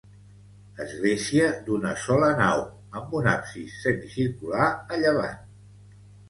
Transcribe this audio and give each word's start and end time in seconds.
Església 0.85 1.49
d'una 1.67 1.91
sola 2.03 2.29
nau, 2.39 2.63
amb 3.01 3.13
un 3.19 3.29
absis 3.35 3.77
semicircular 3.83 4.71
a 4.73 4.99
llevant. 5.05 5.39